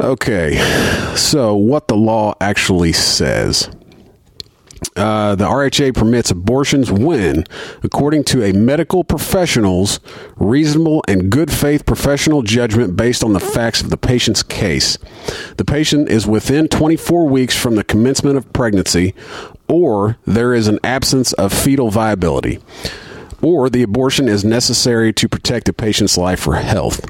Okay, 0.00 0.56
so 1.14 1.54
what 1.54 1.88
the 1.88 1.96
law 1.96 2.34
actually 2.40 2.92
says. 2.92 3.70
Uh, 4.96 5.34
the 5.34 5.44
RHA 5.44 5.94
permits 5.94 6.30
abortions 6.30 6.90
when, 6.90 7.44
according 7.82 8.24
to 8.24 8.42
a 8.42 8.52
medical 8.52 9.04
professional's 9.04 10.00
reasonable 10.36 11.02
and 11.08 11.30
good 11.30 11.50
faith 11.50 11.84
professional 11.84 12.42
judgment 12.42 12.96
based 12.96 13.24
on 13.24 13.32
the 13.32 13.40
facts 13.40 13.80
of 13.80 13.90
the 13.90 13.96
patient's 13.96 14.42
case, 14.42 14.98
the 15.56 15.64
patient 15.64 16.08
is 16.08 16.26
within 16.26 16.68
24 16.68 17.26
weeks 17.26 17.56
from 17.56 17.74
the 17.74 17.84
commencement 17.84 18.36
of 18.36 18.52
pregnancy, 18.52 19.14
or 19.68 20.16
there 20.26 20.54
is 20.54 20.68
an 20.68 20.78
absence 20.84 21.32
of 21.34 21.52
fetal 21.52 21.90
viability, 21.90 22.60
or 23.42 23.68
the 23.68 23.82
abortion 23.82 24.28
is 24.28 24.44
necessary 24.44 25.12
to 25.12 25.28
protect 25.28 25.66
the 25.66 25.72
patient's 25.72 26.16
life 26.16 26.46
or 26.46 26.54
health. 26.54 27.04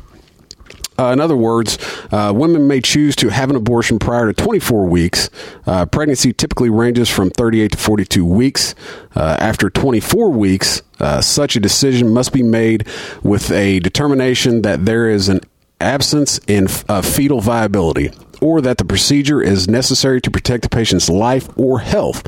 Uh, 0.99 1.07
in 1.13 1.21
other 1.21 1.37
words, 1.37 1.79
uh, 2.13 2.33
women 2.35 2.67
may 2.67 2.81
choose 2.81 3.17
to 3.17 3.29
have 3.29 3.51
an 3.51 3.57
abortion 3.57 3.99
prior 3.99 4.33
to 4.33 4.43
24 4.43 4.87
weeks. 4.87 5.31
Uh, 5.67 5.87
pregnancy 5.87 6.33
typically 6.33 6.71
ranges 6.71 7.09
from 7.09 7.31
38 7.31 7.73
to 7.73 7.79
42 7.79 8.25
weeks. 8.25 8.75
Uh, 9.17 9.37
after 9.41 9.71
24 9.71 10.31
weeks, 10.31 10.83
uh, 11.01 11.21
such 11.21 11.57
a 11.57 11.61
decision 11.61 12.13
must 12.13 12.33
be 12.33 12.43
made 12.43 12.87
with 13.23 13.51
a 13.51 13.81
determination 13.81 14.63
that 14.63 14.85
there 14.85 15.09
is 15.09 15.29
an 15.29 15.41
absence 15.81 16.39
in 16.47 16.69
fetal 16.69 17.41
viability 17.41 18.11
or 18.41 18.61
that 18.61 18.79
the 18.79 18.85
procedure 18.85 19.43
is 19.43 19.69
necessary 19.69 20.21
to 20.21 20.31
protect 20.31 20.63
the 20.63 20.69
patient's 20.69 21.09
life 21.09 21.49
or 21.57 21.81
health. 21.81 22.23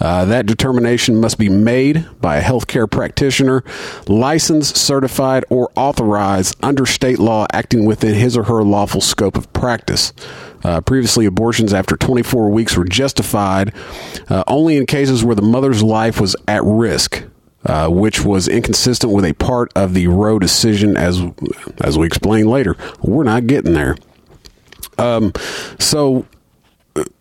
Uh, 0.00 0.24
that 0.24 0.46
determination 0.46 1.20
must 1.20 1.38
be 1.38 1.48
made 1.48 2.06
by 2.20 2.36
a 2.36 2.42
healthcare 2.42 2.90
practitioner, 2.90 3.62
licensed, 4.08 4.76
certified, 4.76 5.44
or 5.50 5.70
authorized 5.76 6.56
under 6.62 6.86
state 6.86 7.18
law 7.18 7.46
acting 7.52 7.84
within 7.84 8.14
his 8.14 8.36
or 8.36 8.44
her 8.44 8.62
lawful 8.62 9.00
scope 9.00 9.36
of 9.36 9.52
practice. 9.52 10.12
Uh, 10.64 10.80
previously, 10.80 11.26
abortions 11.26 11.72
after 11.72 11.96
24 11.96 12.50
weeks 12.50 12.76
were 12.76 12.84
justified 12.84 13.74
uh, 14.28 14.42
only 14.46 14.76
in 14.76 14.86
cases 14.86 15.24
where 15.24 15.34
the 15.36 15.42
mother's 15.42 15.82
life 15.82 16.20
was 16.20 16.34
at 16.48 16.62
risk. 16.64 17.24
Uh, 17.62 17.88
which 17.90 18.24
was 18.24 18.48
inconsistent 18.48 19.12
with 19.12 19.22
a 19.22 19.34
part 19.34 19.70
of 19.76 19.92
the 19.92 20.06
Roe 20.06 20.38
decision, 20.38 20.96
as 20.96 21.20
as 21.82 21.98
we 21.98 22.06
explain 22.06 22.46
later. 22.46 22.74
We're 23.02 23.22
not 23.22 23.46
getting 23.46 23.74
there. 23.74 23.96
Um, 24.96 25.34
so 25.78 26.24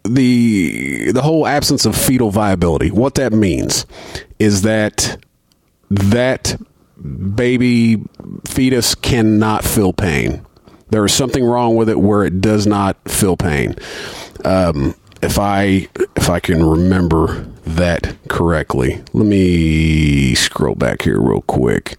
the 0.03 1.11
the 1.11 1.21
whole 1.21 1.45
absence 1.45 1.85
of 1.85 1.95
fetal 1.95 2.31
viability. 2.31 2.91
What 2.91 3.15
that 3.15 3.33
means 3.33 3.85
is 4.39 4.63
that 4.63 5.23
that 5.89 6.59
baby 7.35 8.01
fetus 8.47 8.95
cannot 8.95 9.63
feel 9.63 9.93
pain. 9.93 10.45
There 10.89 11.05
is 11.05 11.13
something 11.13 11.43
wrong 11.43 11.75
with 11.75 11.89
it 11.89 11.99
where 11.99 12.23
it 12.23 12.41
does 12.41 12.65
not 12.65 12.97
feel 13.07 13.38
pain. 13.38 13.75
Um, 14.43 14.95
if 15.21 15.38
I 15.38 15.88
if 16.15 16.29
I 16.29 16.39
can 16.39 16.65
remember 16.65 17.45
that 17.65 18.15
correctly, 18.27 19.03
let 19.13 19.25
me 19.25 20.33
scroll 20.35 20.75
back 20.75 21.03
here 21.03 21.21
real 21.21 21.41
quick 21.41 21.97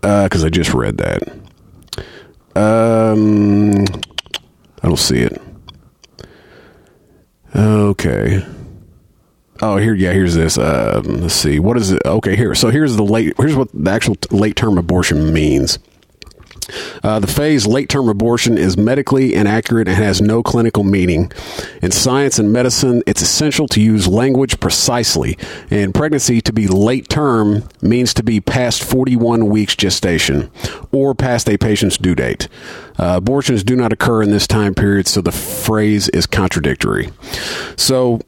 because 0.00 0.42
uh, 0.42 0.46
I 0.46 0.48
just 0.48 0.74
read 0.74 0.98
that. 0.98 1.22
Um, 2.56 3.84
I 4.82 4.88
don't 4.88 4.98
see 4.98 5.20
it. 5.20 5.40
Okay. 7.54 8.44
Oh, 9.62 9.76
here, 9.76 9.94
yeah, 9.94 10.12
here's 10.12 10.34
this. 10.34 10.56
Um, 10.56 11.22
let's 11.22 11.34
see. 11.34 11.58
What 11.58 11.76
is 11.76 11.90
it? 11.90 12.00
Okay, 12.04 12.34
here. 12.34 12.54
So 12.54 12.70
here's 12.70 12.96
the 12.96 13.02
late. 13.04 13.34
Here's 13.36 13.54
what 13.54 13.68
the 13.72 13.90
actual 13.90 14.16
late 14.30 14.56
term 14.56 14.78
abortion 14.78 15.32
means. 15.32 15.78
Uh, 17.02 17.18
the 17.18 17.26
phase 17.26 17.66
late 17.66 17.88
term 17.88 18.08
abortion 18.08 18.58
is 18.58 18.76
medically 18.76 19.34
inaccurate 19.34 19.88
and 19.88 19.96
has 19.96 20.20
no 20.20 20.42
clinical 20.42 20.84
meaning. 20.84 21.32
In 21.82 21.90
science 21.90 22.38
and 22.38 22.52
medicine, 22.52 23.02
it's 23.06 23.22
essential 23.22 23.66
to 23.68 23.80
use 23.80 24.06
language 24.06 24.60
precisely. 24.60 25.36
In 25.70 25.92
pregnancy, 25.92 26.40
to 26.42 26.52
be 26.52 26.66
late 26.66 27.08
term 27.08 27.68
means 27.80 28.14
to 28.14 28.22
be 28.22 28.40
past 28.40 28.82
41 28.82 29.48
weeks 29.48 29.76
gestation 29.76 30.50
or 30.92 31.14
past 31.14 31.48
a 31.48 31.56
patient's 31.56 31.96
due 31.96 32.14
date. 32.14 32.48
Uh, 32.98 33.16
abortions 33.16 33.64
do 33.64 33.76
not 33.76 33.92
occur 33.92 34.22
in 34.22 34.30
this 34.30 34.46
time 34.46 34.74
period, 34.74 35.06
so 35.06 35.20
the 35.20 35.32
phrase 35.32 36.08
is 36.10 36.26
contradictory. 36.26 37.10
So, 37.76 38.20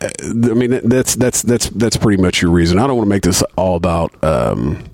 uh, 0.00 0.08
I 0.22 0.54
mean, 0.54 0.80
that's 0.88 1.14
that's 1.16 1.42
that's 1.42 1.68
that's 1.70 1.96
pretty 1.96 2.22
much 2.22 2.40
your 2.40 2.50
reason. 2.50 2.78
I 2.78 2.86
don't 2.86 2.96
want 2.96 3.06
to 3.06 3.10
make 3.10 3.22
this 3.22 3.42
all 3.56 3.76
about 3.76 4.12
um, 4.24 4.84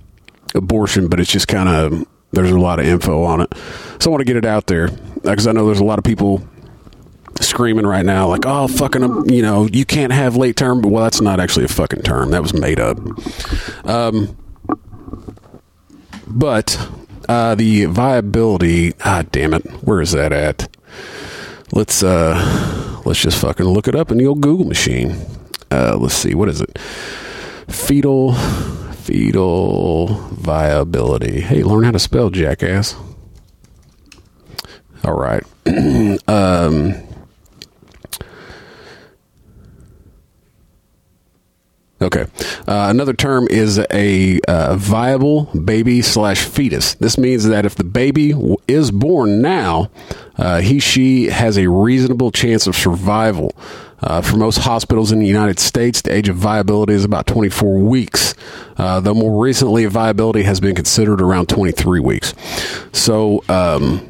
abortion, 0.54 1.08
but 1.08 1.20
it's 1.20 1.30
just 1.30 1.46
kind 1.46 1.68
of 1.68 2.06
there's 2.32 2.50
a 2.50 2.58
lot 2.58 2.78
of 2.78 2.86
info 2.86 3.22
on 3.24 3.40
it. 3.40 3.52
So 4.00 4.10
I 4.10 4.12
want 4.12 4.20
to 4.20 4.24
get 4.24 4.36
it 4.36 4.44
out 4.44 4.66
there 4.66 4.88
because 5.22 5.46
I 5.46 5.52
know 5.52 5.66
there's 5.66 5.80
a 5.80 5.84
lot 5.84 5.98
of 5.98 6.04
people 6.04 6.46
screaming 7.40 7.86
right 7.86 8.04
now 8.04 8.26
like 8.26 8.44
oh 8.46 8.66
fucking 8.66 9.04
um, 9.04 9.30
you 9.30 9.40
know 9.40 9.66
you 9.66 9.84
can't 9.84 10.12
have 10.12 10.34
late 10.34 10.56
term 10.56 10.80
but 10.80 10.88
well 10.88 11.04
that's 11.04 11.20
not 11.20 11.38
actually 11.38 11.64
a 11.64 11.68
fucking 11.68 12.02
term. 12.02 12.30
That 12.30 12.42
was 12.42 12.52
made 12.52 12.80
up. 12.80 12.98
Um 13.84 14.36
but 16.26 16.88
uh 17.28 17.54
the 17.54 17.84
viability 17.86 18.94
ah 19.04 19.22
damn 19.30 19.54
it. 19.54 19.64
Where 19.84 20.00
is 20.00 20.12
that 20.12 20.32
at? 20.32 20.74
Let's 21.72 22.02
uh 22.02 23.00
let's 23.04 23.20
just 23.20 23.40
fucking 23.40 23.66
look 23.66 23.88
it 23.88 23.94
up 23.94 24.10
in 24.10 24.18
the 24.18 24.26
old 24.26 24.40
google 24.40 24.66
machine. 24.66 25.16
Uh 25.70 25.96
let's 25.96 26.14
see. 26.14 26.34
What 26.34 26.48
is 26.48 26.60
it? 26.60 26.76
Fetal 27.68 28.32
fetal 29.08 30.08
viability. 30.32 31.40
Hey, 31.40 31.62
learn 31.62 31.84
how 31.84 31.92
to 31.92 31.98
spell, 31.98 32.28
jackass. 32.28 32.94
All 35.02 35.14
right. 35.14 35.42
um, 36.28 36.92
Okay. 42.00 42.26
Uh, 42.68 42.86
another 42.90 43.12
term 43.12 43.48
is 43.50 43.80
a 43.92 44.38
uh, 44.46 44.76
viable 44.76 45.44
baby 45.46 46.00
slash 46.00 46.44
fetus. 46.44 46.94
This 46.94 47.18
means 47.18 47.44
that 47.44 47.66
if 47.66 47.74
the 47.74 47.82
baby 47.84 48.30
w- 48.30 48.56
is 48.68 48.92
born 48.92 49.42
now, 49.42 49.90
uh, 50.36 50.60
he 50.60 50.78
she 50.78 51.26
has 51.26 51.58
a 51.58 51.68
reasonable 51.68 52.30
chance 52.30 52.66
of 52.68 52.76
survival. 52.76 53.52
Uh, 54.00 54.20
for 54.22 54.36
most 54.36 54.58
hospitals 54.58 55.10
in 55.10 55.18
the 55.18 55.26
United 55.26 55.58
States, 55.58 56.02
the 56.02 56.14
age 56.14 56.28
of 56.28 56.36
viability 56.36 56.92
is 56.92 57.04
about 57.04 57.26
24 57.26 57.80
weeks, 57.80 58.32
uh, 58.76 59.00
though 59.00 59.12
more 59.14 59.42
recently, 59.42 59.84
viability 59.86 60.44
has 60.44 60.60
been 60.60 60.76
considered 60.76 61.20
around 61.20 61.48
23 61.48 61.98
weeks. 61.98 62.32
So, 62.92 63.42
um, 63.48 64.08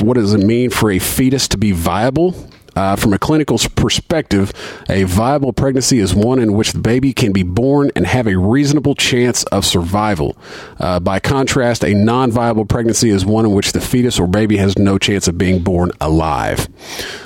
what 0.00 0.14
does 0.14 0.34
it 0.34 0.44
mean 0.44 0.70
for 0.70 0.90
a 0.90 0.98
fetus 0.98 1.46
to 1.48 1.56
be 1.56 1.70
viable? 1.70 2.34
Uh, 2.74 2.96
from 2.96 3.12
a 3.12 3.18
clinical 3.18 3.58
perspective, 3.76 4.52
a 4.88 5.04
viable 5.04 5.52
pregnancy 5.52 5.98
is 5.98 6.14
one 6.14 6.38
in 6.38 6.54
which 6.54 6.72
the 6.72 6.78
baby 6.78 7.12
can 7.12 7.32
be 7.32 7.42
born 7.42 7.90
and 7.94 8.06
have 8.06 8.26
a 8.26 8.36
reasonable 8.36 8.94
chance 8.94 9.44
of 9.44 9.64
survival. 9.64 10.36
Uh, 10.78 10.98
by 10.98 11.20
contrast, 11.20 11.84
a 11.84 11.94
non 11.94 12.30
viable 12.30 12.64
pregnancy 12.64 13.10
is 13.10 13.24
one 13.24 13.44
in 13.44 13.52
which 13.52 13.72
the 13.72 13.80
fetus 13.80 14.18
or 14.18 14.26
baby 14.26 14.56
has 14.56 14.78
no 14.78 14.98
chance 14.98 15.28
of 15.28 15.36
being 15.36 15.62
born 15.62 15.90
alive. 16.00 16.68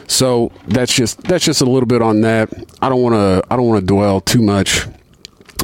So 0.08 0.52
that's 0.66 0.92
just 0.92 1.22
that's 1.22 1.44
just 1.44 1.60
a 1.60 1.66
little 1.66 1.86
bit 1.86 2.02
on 2.02 2.22
that. 2.22 2.52
I 2.82 2.88
don't 2.88 3.02
want 3.02 3.14
to 3.14 3.42
I 3.50 3.56
don't 3.56 3.66
want 3.66 3.80
to 3.80 3.86
dwell 3.86 4.20
too 4.20 4.42
much 4.42 4.86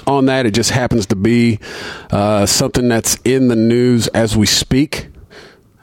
on 0.07 0.27
that. 0.27 0.47
It 0.47 0.53
just 0.53 0.71
happens 0.71 1.07
to 1.07 1.17
be 1.17 1.59
uh, 2.11 2.47
something 2.47 2.89
that's 2.89 3.17
in 3.25 3.49
the 3.49 3.57
news 3.57 4.09
as 4.09 4.37
we 4.37 4.47
speak. 4.47 5.09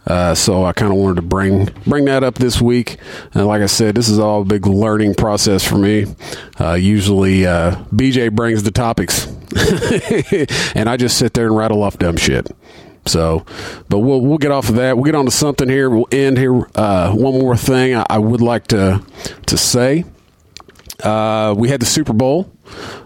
Uh, 0.10 0.34
so 0.34 0.66
I 0.66 0.74
kind 0.74 0.92
of 0.92 0.98
wanted 0.98 1.18
to 1.18 1.22
bring 1.22 1.66
bring 1.86 2.06
that 2.06 2.24
up 2.24 2.36
this 2.36 2.60
week. 2.60 2.98
And 3.36 3.46
like 3.46 3.62
I 3.62 3.68
said, 3.68 3.94
this 3.94 4.10
is 4.10 4.18
all 4.18 4.42
a 4.42 4.46
big 4.46 4.66
learning 4.66 5.14
process 5.14 5.64
for 5.64 5.78
me. 5.78 6.08
Uh, 6.60 6.74
usually, 6.74 7.46
uh, 7.46 7.76
BJ 7.94 8.32
brings 8.32 8.64
the 8.64 8.72
topics, 8.72 9.28
and 10.76 10.90
I 10.90 10.98
just 10.98 11.18
sit 11.18 11.36
there 11.36 11.46
and 11.46 11.56
rattle 11.56 11.84
off 11.84 12.00
dumb 12.00 12.18
shit. 12.18 12.48
So, 13.06 13.46
but 13.88 14.00
we'll 14.00 14.22
we'll 14.22 14.40
get 14.40 14.52
off 14.52 14.70
of 14.70 14.76
that. 14.76 14.98
We'll 14.98 15.06
get 15.06 15.16
on 15.16 15.26
to 15.26 15.32
something 15.32 15.70
here. 15.70 15.92
We'll 15.92 16.08
end 16.12 16.40
here. 16.40 16.68
Uh, 16.74 17.12
one 17.12 17.40
more 17.40 17.56
thing 17.56 17.96
I, 17.96 18.06
I, 18.10 18.18
would 18.18 18.42
like 18.42 18.68
to 18.68 19.04
to 19.46 19.58
say. 19.58 20.06
Uh, 21.04 21.54
we 21.56 21.70
had 21.70 21.82
the 21.82 21.86
Super 21.86 22.14
Bowl. 22.14 22.52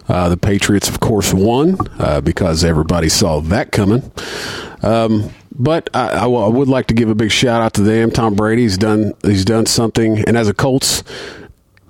Uh, 0.08 0.28
the 0.30 0.38
Patriots, 0.38 0.90
of 0.90 1.00
course, 1.00 1.34
won 1.34 1.78
because 2.24 2.64
everybody 2.64 3.08
saw 3.08 3.40
that 3.42 3.72
coming. 3.72 4.12
Um, 4.82 5.32
but 5.56 5.90
I, 5.94 6.10
I, 6.10 6.26
would 6.26 6.68
like 6.68 6.88
to 6.88 6.94
give 6.94 7.10
a 7.10 7.16
big 7.16 7.32
shout 7.32 7.62
out 7.62 7.74
to 7.76 7.82
them. 7.82 8.12
Tom 8.12 8.36
Brady's 8.36 8.78
done 8.78 9.14
he's 9.24 9.46
done 9.46 9.66
something, 9.66 10.20
and 10.28 10.38
as 10.38 10.48
a 10.48 10.54
Colts, 10.54 11.04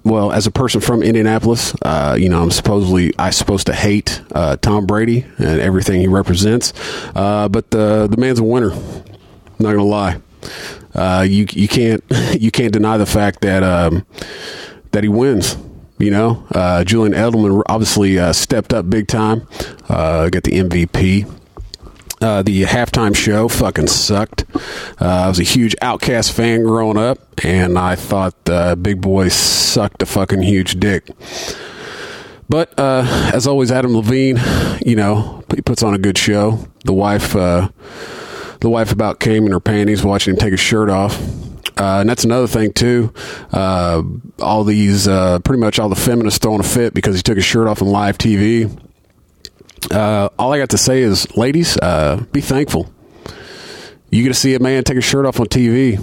well, 0.03 0.31
as 0.33 0.45
a 0.45 0.51
person 0.51 0.81
from 0.81 1.01
Indianapolis, 1.01 1.73
uh, 1.81 2.15
you 2.19 2.27
know, 2.27 2.41
I'm 2.41 2.51
supposedly 2.51 3.13
I 3.17 3.29
supposed 3.29 3.67
to 3.67 3.73
hate 3.73 4.21
uh, 4.33 4.57
Tom 4.57 4.85
Brady 4.85 5.25
and 5.37 5.61
everything 5.61 6.01
he 6.01 6.07
represents, 6.07 6.73
uh, 7.15 7.47
but 7.47 7.71
the 7.71 8.07
the 8.07 8.17
man's 8.17 8.39
a 8.39 8.43
winner. 8.43 8.71
I'm 8.71 9.59
not 9.59 9.71
gonna 9.71 9.83
lie. 9.83 10.21
Uh, 10.93 11.25
you 11.27 11.47
you 11.51 11.67
can't 11.67 12.03
you 12.39 12.51
can't 12.51 12.73
deny 12.73 12.97
the 12.97 13.05
fact 13.05 13.41
that 13.41 13.63
um, 13.63 14.05
that 14.91 15.03
he 15.03 15.09
wins. 15.09 15.57
You 15.99 16.11
know, 16.11 16.45
uh, 16.51 16.83
Julian 16.83 17.13
Edelman 17.13 17.61
obviously 17.67 18.19
uh, 18.19 18.33
stepped 18.33 18.73
up 18.73 18.89
big 18.89 19.07
time, 19.07 19.47
got 19.87 20.43
the 20.43 20.59
MVP. 20.59 21.42
Uh, 22.23 22.41
the 22.41 22.63
halftime 22.63 23.13
show 23.13 23.49
fucking 23.49 23.87
sucked. 23.87 24.45
Uh, 24.55 25.25
I 25.25 25.27
was 25.27 25.39
a 25.39 25.43
huge 25.43 25.75
OutKast 25.81 26.31
fan 26.31 26.63
growing 26.63 26.95
up, 26.95 27.19
and 27.43 27.77
I 27.77 27.95
thought 27.95 28.33
uh, 28.49 28.75
Big 28.75 29.01
Boi 29.01 29.27
sucked 29.27 30.01
a 30.01 30.05
fucking 30.05 30.41
huge 30.41 30.79
dick. 30.79 31.09
But 32.47 32.79
uh, 32.79 33.03
as 33.33 33.45
always, 33.45 33.73
Adam 33.73 33.93
Levine, 33.93 34.39
you 34.85 34.95
know, 34.95 35.43
he 35.53 35.61
puts 35.61 35.83
on 35.83 35.93
a 35.93 35.97
good 35.97 36.17
show. 36.17 36.65
The 36.85 36.93
wife, 36.93 37.35
uh, 37.35 37.67
the 38.61 38.69
wife 38.69 38.93
about 38.93 39.19
came 39.19 39.45
in 39.45 39.51
her 39.51 39.59
panties 39.59 40.05
watching 40.05 40.35
him 40.35 40.39
take 40.39 40.51
his 40.51 40.61
shirt 40.61 40.89
off. 40.89 41.21
Uh, 41.77 41.99
and 41.99 42.09
that's 42.09 42.23
another 42.23 42.47
thing 42.47 42.71
too. 42.71 43.13
all 43.51 44.63
these, 44.63 45.07
pretty 45.07 45.59
much 45.59 45.77
all 45.77 45.89
the 45.89 45.95
feminists 45.97 46.39
throwing 46.39 46.61
a 46.61 46.63
fit 46.63 46.93
because 46.93 47.17
he 47.17 47.21
took 47.21 47.35
his 47.35 47.43
shirt 47.43 47.67
off 47.67 47.81
on 47.81 47.89
live 47.89 48.17
TV 48.17 48.71
uh, 49.91 50.29
all 50.37 50.53
I 50.53 50.59
got 50.59 50.69
to 50.71 50.77
say 50.77 51.01
is, 51.01 51.35
ladies, 51.35 51.77
uh, 51.77 52.23
be 52.31 52.41
thankful. 52.41 52.91
You 54.09 54.23
get 54.23 54.29
to 54.29 54.35
see 54.35 54.53
a 54.53 54.59
man 54.59 54.83
take 54.83 54.97
a 54.97 55.01
shirt 55.01 55.25
off 55.25 55.39
on 55.39 55.47
TV. 55.47 55.99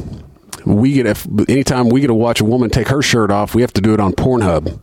We 0.64 0.94
get 0.94 1.06
if 1.06 1.26
anytime 1.48 1.88
we 1.88 2.00
get 2.00 2.08
to 2.08 2.14
watch 2.14 2.40
a 2.40 2.44
woman 2.44 2.70
take 2.70 2.88
her 2.88 3.02
shirt 3.02 3.30
off, 3.30 3.54
we 3.54 3.62
have 3.62 3.72
to 3.74 3.80
do 3.80 3.94
it 3.94 4.00
on 4.00 4.12
Pornhub, 4.12 4.80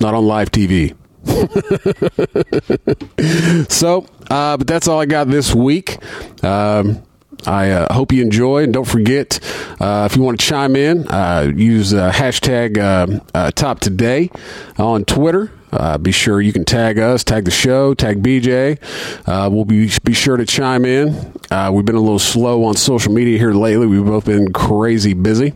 not 0.00 0.14
on 0.14 0.26
live 0.26 0.50
TV. 0.50 0.96
so, 3.70 4.06
uh, 4.30 4.56
but 4.56 4.66
that's 4.66 4.88
all 4.88 5.00
I 5.00 5.06
got 5.06 5.28
this 5.28 5.54
week. 5.54 5.98
Um, 6.42 7.02
I 7.46 7.70
uh, 7.70 7.92
hope 7.92 8.12
you 8.12 8.22
enjoy, 8.22 8.64
and 8.64 8.72
don't 8.72 8.86
forget 8.86 9.38
uh, 9.80 10.08
if 10.10 10.16
you 10.16 10.22
want 10.22 10.40
to 10.40 10.46
chime 10.46 10.76
in, 10.76 11.06
uh, 11.08 11.52
use 11.54 11.92
hashtag 11.92 13.22
uh, 13.34 13.50
Top 13.52 13.80
Today 13.80 14.30
on 14.78 15.04
Twitter. 15.04 15.52
Uh, 15.72 15.98
be 15.98 16.12
sure 16.12 16.40
you 16.40 16.52
can 16.52 16.64
tag 16.64 16.98
us, 16.98 17.24
tag 17.24 17.44
the 17.44 17.50
show, 17.50 17.94
tag 17.94 18.22
BJ. 18.22 18.78
Uh, 19.26 19.48
we'll 19.50 19.64
be 19.64 19.90
be 20.04 20.12
sure 20.12 20.36
to 20.36 20.44
chime 20.44 20.84
in. 20.84 21.32
Uh, 21.50 21.70
we've 21.72 21.84
been 21.84 21.96
a 21.96 22.00
little 22.00 22.18
slow 22.18 22.64
on 22.64 22.76
social 22.76 23.12
media 23.12 23.38
here 23.38 23.52
lately. 23.52 23.86
We've 23.86 24.04
both 24.04 24.26
been 24.26 24.52
crazy 24.52 25.14
busy, 25.14 25.54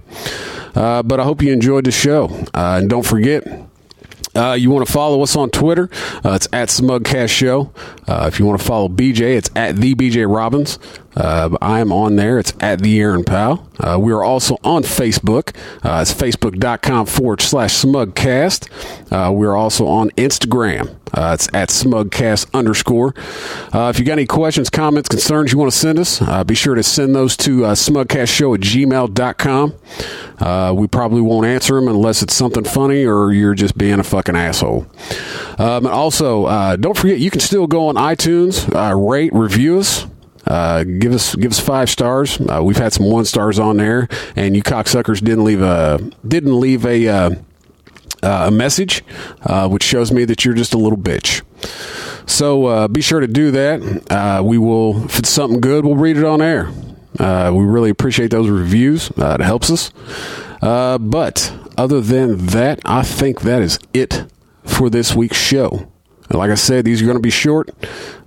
uh, 0.74 1.02
but 1.02 1.20
I 1.20 1.24
hope 1.24 1.42
you 1.42 1.52
enjoyed 1.52 1.84
the 1.84 1.90
show. 1.92 2.26
Uh, 2.54 2.78
and 2.80 2.90
don't 2.90 3.06
forget. 3.06 3.44
Uh, 4.34 4.52
you 4.52 4.70
want 4.70 4.86
to 4.86 4.92
follow 4.92 5.22
us 5.22 5.34
on 5.34 5.48
Twitter? 5.48 5.88
it's 6.22 6.46
at 6.52 6.68
Smugcast 6.68 7.30
Show. 7.30 7.72
if 8.06 8.38
you 8.38 8.44
want 8.44 8.60
to 8.60 8.66
follow 8.66 8.86
BJ, 8.86 9.34
it's 9.34 9.48
at 9.56 9.76
the 9.76 9.94
BJ 9.94 10.30
Robbins. 10.30 10.78
Uh, 11.16 11.56
I 11.62 11.80
am 11.80 11.92
on 11.92 12.16
there. 12.16 12.38
It's 12.38 12.52
at 12.60 12.80
the 12.80 13.00
Aaron 13.00 13.24
Powell. 13.24 13.66
Uh, 13.80 13.98
we 13.98 14.12
are 14.12 14.22
also 14.22 14.58
on 14.62 14.82
Facebook. 14.82 15.56
Uh, 15.82 16.02
it's 16.02 16.12
facebook.com 16.12 17.06
forward 17.06 17.40
slash 17.40 17.74
smugcast. 17.74 18.68
Uh, 19.10 19.32
we're 19.32 19.56
also 19.56 19.86
on 19.86 20.10
Instagram. 20.10 20.94
Uh, 21.14 21.30
it's 21.32 21.48
at 21.54 21.70
smugcast 21.70 22.52
underscore. 22.52 23.14
Uh, 23.72 23.88
if 23.88 23.98
you 23.98 24.04
got 24.04 24.12
any 24.12 24.26
questions, 24.26 24.68
comments, 24.68 25.08
concerns 25.08 25.52
you 25.52 25.58
want 25.58 25.72
to 25.72 25.78
send 25.78 25.98
us, 25.98 26.20
be 26.44 26.54
sure 26.54 26.74
to 26.74 26.82
send 26.82 27.14
those 27.14 27.36
to 27.36 27.60
smugcastshow 27.60 28.54
at 28.54 28.60
gmail.com. 28.60 30.76
we 30.76 30.86
probably 30.86 31.22
won't 31.22 31.46
answer 31.46 31.76
them 31.76 31.88
unless 31.88 32.22
it's 32.22 32.34
something 32.34 32.64
funny 32.64 33.06
or 33.06 33.32
you're 33.32 33.54
just 33.54 33.78
being 33.78 33.98
a 33.98 34.04
fucking 34.04 34.36
asshole. 34.36 34.86
Um, 35.58 35.86
and 35.86 35.88
also, 35.88 36.76
don't 36.76 36.96
forget, 36.96 37.18
you 37.18 37.30
can 37.30 37.40
still 37.40 37.66
go 37.66 37.88
on 37.88 37.94
iTunes, 37.94 38.68
rate, 39.08 39.32
review 39.32 39.78
us. 39.78 40.06
Uh, 40.46 40.84
give 40.84 41.12
us 41.12 41.34
give 41.34 41.50
us 41.50 41.60
five 41.60 41.90
stars. 41.90 42.40
Uh, 42.40 42.62
we've 42.62 42.76
had 42.76 42.92
some 42.92 43.10
one 43.10 43.24
stars 43.24 43.58
on 43.58 43.76
there, 43.76 44.08
and 44.36 44.54
you 44.54 44.62
cocksuckers 44.62 45.22
didn't 45.22 45.44
leave 45.44 45.62
a 45.62 45.98
didn't 46.26 46.58
leave 46.58 46.86
a 46.86 47.08
uh, 47.08 47.30
uh 48.22 48.44
a 48.46 48.50
message, 48.50 49.02
uh, 49.42 49.68
which 49.68 49.82
shows 49.82 50.12
me 50.12 50.24
that 50.24 50.44
you're 50.44 50.54
just 50.54 50.74
a 50.74 50.78
little 50.78 50.98
bitch. 50.98 51.42
So 52.28 52.88
be 52.88 53.00
sure 53.00 53.20
to 53.20 53.28
do 53.28 53.50
that. 53.52 54.42
we 54.44 54.58
will, 54.58 55.04
if 55.04 55.18
it's 55.20 55.30
something 55.30 55.60
good, 55.60 55.84
we'll 55.84 55.94
read 55.96 56.16
it 56.16 56.24
on 56.24 56.42
air. 56.42 56.70
we 57.18 57.64
really 57.64 57.90
appreciate 57.90 58.30
those 58.30 58.48
reviews. 58.48 59.10
it 59.16 59.40
helps 59.40 59.70
us. 59.70 59.90
but 60.60 61.52
other 61.78 62.00
than 62.00 62.46
that, 62.46 62.80
I 62.84 63.02
think 63.02 63.42
that 63.42 63.62
is 63.62 63.78
it 63.94 64.24
for 64.64 64.90
this 64.90 65.14
week's 65.14 65.36
show. 65.36 65.88
Like 66.30 66.50
I 66.50 66.54
said, 66.54 66.84
these 66.84 67.00
are 67.02 67.04
going 67.04 67.16
to 67.16 67.22
be 67.22 67.30
short. 67.30 67.70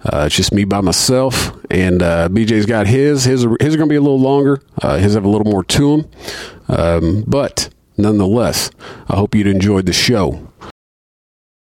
Uh, 0.04 0.24
it's 0.26 0.36
just 0.36 0.54
me 0.54 0.64
by 0.64 0.82
myself, 0.82 1.52
and 1.70 2.02
uh, 2.02 2.30
BJ's 2.30 2.66
got 2.66 2.88
his. 2.88 3.26
His, 3.26 3.42
his 3.42 3.48
are 3.50 3.58
going 3.58 3.80
to 3.80 3.86
be 3.88 3.96
a 3.96 4.02
little 4.02 4.20
longer. 4.20 4.62
Uh, 4.82 4.98
his 4.98 5.14
have 5.16 5.26
a 5.26 5.30
little 5.30 5.50
more 5.50 5.64
to 5.64 5.98
them, 5.98 6.12
um, 6.70 7.24
but 7.28 7.70
nonetheless, 7.98 8.72
I 9.10 9.18
hope 9.18 9.36
you'd 9.36 9.48
enjoyed 9.48 9.86
the 9.86 9.94
show. 9.94 10.49